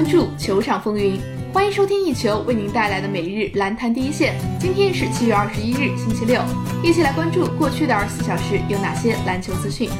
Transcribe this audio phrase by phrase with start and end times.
[0.00, 1.20] 关注球场风云。
[1.52, 4.34] 欢迎收听一球为您带来的每日篮坛第一线。
[4.58, 6.40] 今天是七月二十一日，星期六，
[6.82, 9.90] 一起来关注过去的二十四小时有哪些篮球资讯。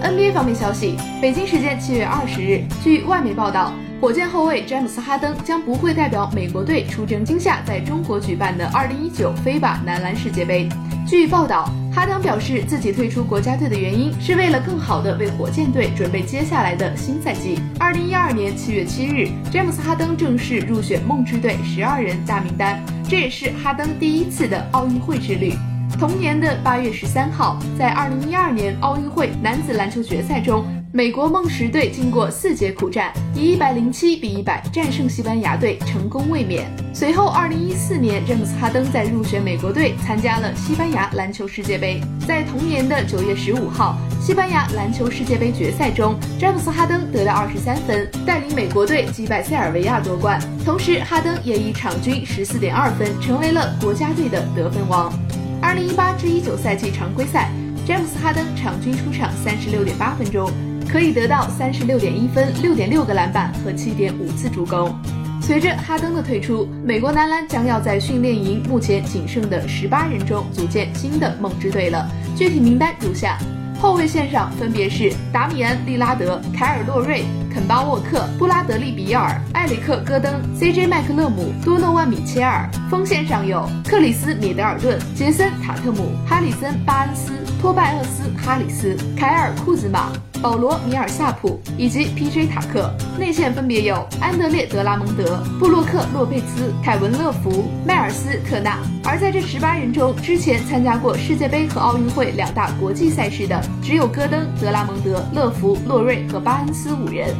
[0.00, 10.68] NBA 方面消息，北京时间七月二十日，据外媒报道，火箭后卫詹姆斯·哈登将不会代表美国队出征今夏在中国举办的二零一九飞吧男篮世界杯。
[11.04, 11.68] 据报道。
[11.98, 17.60] 哈登表示，自己退出国家队的原因是为了更好地为火箭队准备接下来的新赛季。
[17.76, 25.52] 二零一二年七月七日，詹姆斯·哈登正式入选梦之队十二人大名单，这也是哈登第一次的奥运会之旅。
[25.98, 30.64] 同年的八月十三号，在二零一二年奥运会男子篮球决赛中。
[30.90, 36.66] 美国梦十队经过四节苦战，以一百零七比一百战胜西班牙队，成功卫冕。
[36.94, 42.00] 随后，二零一四年，詹姆斯·哈登在入选美国队，参加了西班牙篮球世界杯。
[42.26, 50.40] 在同年的九月十五号，西班牙篮球世界杯决赛中，詹姆斯·哈登得到二十三分，带领美国队击败塞尔维亚夺冠。
[50.64, 55.12] 同时，哈登也以场均十四点二分，成为了国家队的得分王。
[55.60, 57.52] 二零一八至一九赛季常规赛，
[57.86, 60.50] 詹姆斯·哈登场均出场三十六点八分钟。
[60.90, 64.98] 可以得到三十六点一分、六点六个篮板和七点五次助攻。
[65.40, 72.06] 随着哈登的退出，美国男篮将要在训练营目前仅剩的十八人中组建新的梦之队了。
[72.36, 73.38] 具体名单如下：
[73.80, 82.68] 后卫线上分别是达米安·利拉德、凯尔·洛瑞、肯巴·沃克、布拉德利·比尔、埃里克·戈登、CJ· 麦克勒姆、多诺万·米切尔。
[82.90, 90.10] 锋线上有克里斯·米德尔顿、杰森·塔特姆、哈里森·巴恩斯、托拜厄斯·哈里斯、凯尔·库兹马。
[90.40, 92.46] 保罗·米尔夏普以及 P.J.
[92.46, 98.78] 塔克，内线分别有安德烈·德拉蒙德、布洛克·洛佩兹、凯文·乐福、迈尔斯·特纳。
[99.02, 107.34] 而在这十八人中，之前参加过世界杯和奥运会两大国际赛事的，只有戈登、德拉蒙德、乐福、洛瑞和巴恩斯五人。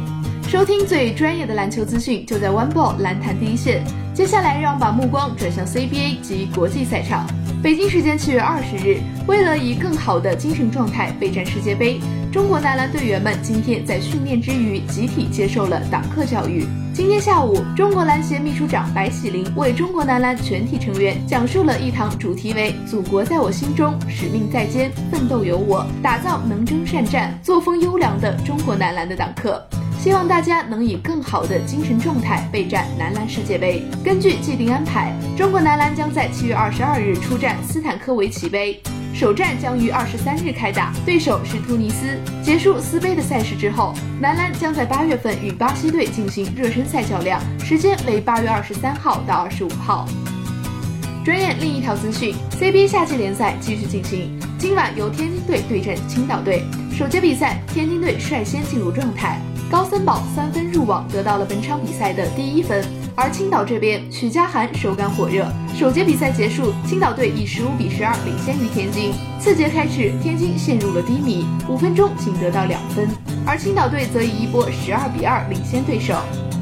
[0.47, 3.83] 收听最专业的篮球资讯，就在 One Ball 篮坛第一线。
[4.13, 7.27] 接下来，让我们把目光转向 CBA 及国际赛场。
[7.61, 11.99] 北京时间七月二十日，为了以更好的精神状态备战世界杯，
[12.31, 16.65] 中国男篮队员们今天在训练之余集体接受了党课教育。
[16.93, 29.61] 今天下午，中国篮协秘书长白喜林为中国男篮全体成员讲述了一堂主题为“祖国在我心中，使命在肩，奋斗有我，打造能征善战、作风优良的中国男篮”的党课。
[29.99, 33.83] 希望大家能以更好的精神状态备战男篮世界杯。
[34.01, 38.81] 根据既定安排，中国男篮将在七月二十二日出战斯坦科维奇杯，
[39.13, 42.17] 首战将于二十三日开打，对手是突尼斯。
[42.41, 50.07] 结束斯杯的赛事之后，男篮将在八月份与巴西队进行热身赛较量，时间为八月二十三号到二十五号。
[51.25, 56.63] 转眼另一条资讯，CBA 夏季联赛继续进行，今晚由天津队对阵青岛队，
[56.97, 59.41] 首节比赛天津队率先进入状态。
[59.71, 62.83] 高森堡三分入网，得到了本场比赛的第一分。
[63.13, 65.47] 而青岛这边，许家涵手感火热。
[65.75, 69.13] 首节比赛结束，青岛队以十五比十二领先于天津。
[69.39, 73.07] 次节开始，天津陷入了低迷，五分钟仅得到两分，
[73.45, 76.15] 而青岛队则以一波十二比二领先对手。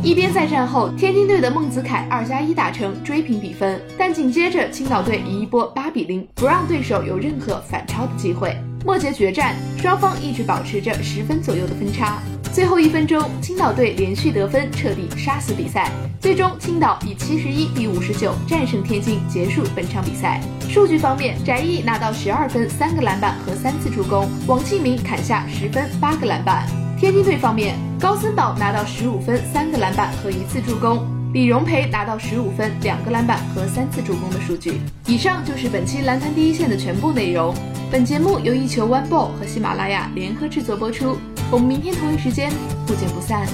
[0.04, 8.54] 一边再战后，天津队的孟子凯二加一打成追平比分，但紧接着青岛队以一波八比零，不让对手有任何反超的机会。
[8.86, 12.22] 末节决战，双方一直保持着十分左右的分差。
[12.58, 15.92] 最后一分钟，青岛队连续得分，彻底杀死比赛。
[16.20, 20.42] 最终，青岛以七十一比五十九战胜天津，结束本场比赛。
[20.68, 26.68] 数据方面，翟毅拿到十二分、三个篮板和三次助攻；王庆明砍下十分、八个篮板。
[27.00, 30.98] 天津队方面，高森堡拿到十五分、三个篮板和一次助攻；
[31.36, 34.82] 李荣培拿到十五分、两个篮板和三次助攻的数据。
[35.06, 37.54] 以上就是本期篮坛第一线的全部内容。
[37.92, 41.20] 本节目由一球 One Ball 和喜马拉雅联合制作播出。
[41.50, 42.52] 我们明天同一时间
[42.86, 43.48] 不见不散。